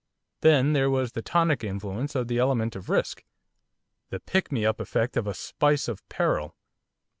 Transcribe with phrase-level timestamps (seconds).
[0.39, 3.23] Then there was the tonic influence of the element of risk.
[4.09, 6.55] The pick me up effect of a spice of peril.